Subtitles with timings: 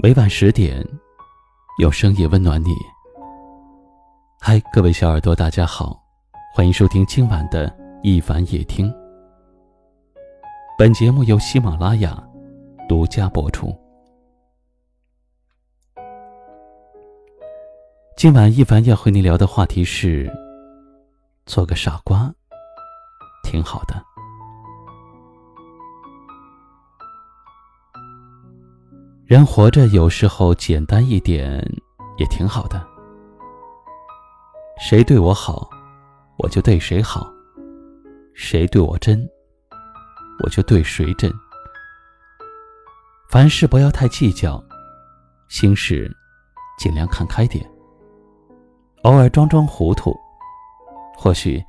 [0.00, 0.86] 每晚十点，
[1.80, 2.68] 有声音温暖你。
[4.40, 6.00] 嗨，各位小耳朵，大家好，
[6.54, 8.94] 欢迎收听今晚的一凡夜听。
[10.78, 12.16] 本节目由喜马拉雅
[12.88, 13.76] 独家播出。
[18.18, 20.28] 今晚一凡要和你聊的话题是：
[21.46, 22.28] 做个傻瓜，
[23.44, 23.94] 挺好的。
[29.24, 31.64] 人活着有时候简单一点
[32.16, 32.84] 也挺好的。
[34.80, 35.70] 谁对我好，
[36.38, 37.22] 我就对谁好；
[38.34, 39.24] 谁对我真，
[40.42, 41.32] 我就对谁真。
[43.30, 44.60] 凡事不要太计较，
[45.48, 46.12] 心事
[46.80, 47.64] 尽量看开点。
[49.02, 50.18] 偶尔装装糊涂，
[51.16, 51.64] 或许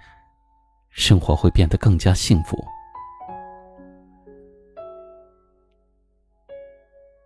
[0.89, 2.57] 生活会变得更加幸福。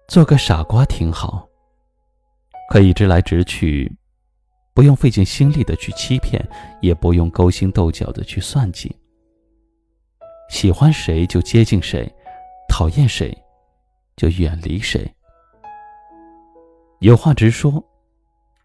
[0.08, 1.48] 做个傻瓜挺好，
[2.70, 3.92] 可以直来直去，
[4.74, 6.46] 不用费尽心力的去欺骗，
[6.82, 8.94] 也不用勾心斗角的去算计。
[10.50, 12.14] 喜欢谁就接近谁，
[12.70, 13.36] 讨厌谁
[14.18, 15.10] 就远离谁。
[17.00, 17.84] 有话直说，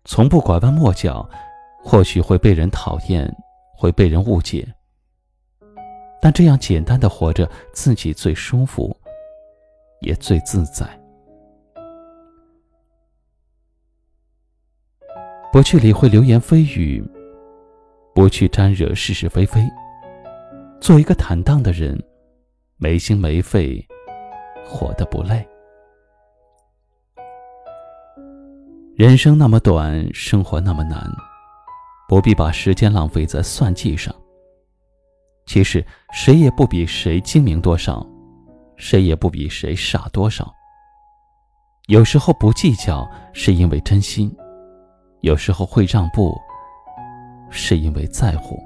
[0.09, 1.29] 从不拐弯抹角。
[1.81, 3.33] 或许会被人讨厌，
[3.73, 4.67] 会被人误解，
[6.21, 8.95] 但这样简单的活着，自己最舒服，
[10.01, 10.85] 也最自在。
[15.53, 17.03] 不去理会流言蜚语，
[18.13, 19.63] 不去沾惹是是非非，
[20.81, 21.97] 做一个坦荡的人，
[22.77, 23.83] 没心没肺，
[24.67, 25.49] 活得不累。
[28.99, 31.09] 人生那么短，生活那么难，
[32.09, 34.13] 不必把时间浪费在算计上。
[35.47, 38.05] 其实谁也不比谁精明多少，
[38.77, 40.53] 谁也不比谁傻多少。
[41.87, 44.37] 有时候不计较，是因为真心。
[45.21, 46.37] 有时候会让步，
[47.51, 48.61] 是因为在乎。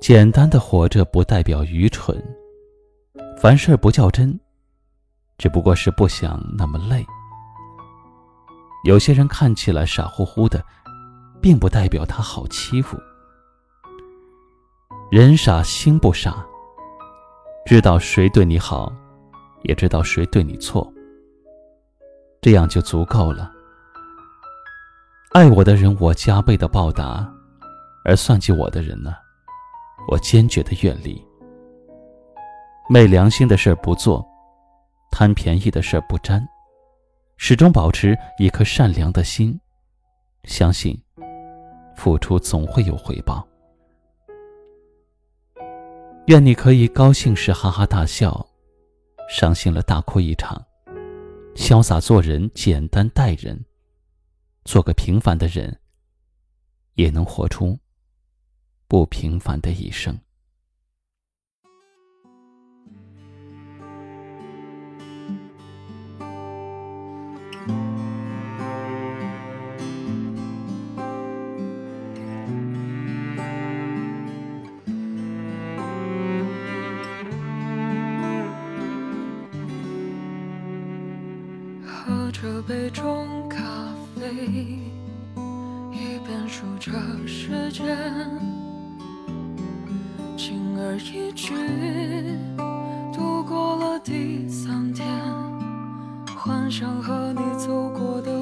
[0.00, 2.16] 简单的活着不代表愚蠢，
[3.36, 4.40] 凡事不较真，
[5.42, 7.04] 只不过是不想那么累。
[8.84, 10.64] 有些人看起来傻乎乎的，
[11.40, 12.96] 并不代表他好欺负。
[15.10, 16.46] 人傻心不傻，
[17.66, 18.92] 知道谁对你好，
[19.64, 20.88] 也知道谁对你错。
[22.40, 23.50] 这样就足够了。
[25.32, 27.26] 爱我的人，我加倍的报答；
[28.04, 29.12] 而算计我的人呢，
[30.06, 31.20] 我坚决的远离。
[32.88, 34.24] 昧良心的事不做，
[35.12, 36.42] 贪便宜的事不沾，
[37.36, 39.60] 始终保持一颗善良的心，
[40.44, 40.98] 相信
[41.94, 43.46] 付出总会有回报。
[46.28, 48.44] 愿你可以高兴时哈哈大笑，
[49.28, 50.60] 伤心了大哭一场。
[51.54, 53.62] 潇洒做人，简单待人，
[54.64, 55.78] 做个平凡的人，
[56.94, 57.78] 也能活出
[58.88, 60.18] 不平凡的一生。
[82.66, 83.58] 杯中咖
[84.14, 84.80] 啡，
[85.90, 86.92] 一边数着
[87.26, 87.96] 时间，
[90.36, 91.52] 轻而易举
[93.12, 95.04] 度过了第三天，
[96.36, 98.41] 幻想和你走过的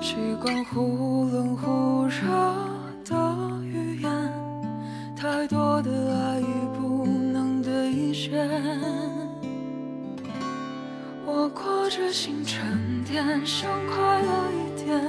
[0.00, 2.26] 习惯忽冷忽热
[3.04, 3.16] 的
[3.64, 4.10] 语言，
[5.16, 6.44] 太多的爱已
[6.78, 8.48] 不能兑现。
[11.26, 15.00] 我过着心沉淀，想快乐一点。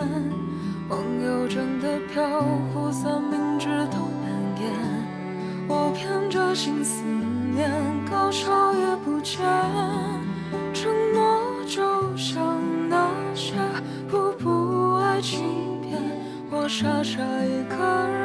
[0.90, 2.42] 梦游真的飘
[2.74, 4.32] 忽，三明治都难
[4.62, 4.64] 咽。
[5.68, 7.04] 我骗着心思
[7.54, 7.70] 念，
[8.10, 9.38] 高潮也不见。
[16.80, 17.76] 傻傻一个
[18.08, 18.17] 人，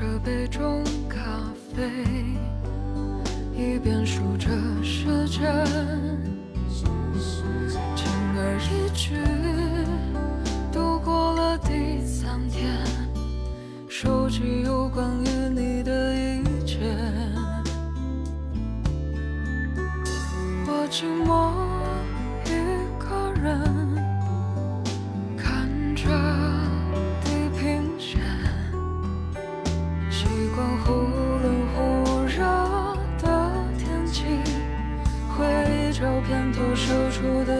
[0.00, 1.18] 着杯中咖
[1.76, 1.92] 啡，
[3.54, 4.48] 一边数着
[4.82, 5.54] 时间，
[7.94, 9.14] 轻而易举
[10.72, 12.82] 度过了第三天。
[13.90, 16.78] 收集有关于你的一切，
[20.66, 21.52] 我寂寞
[36.90, 37.59] 流出的。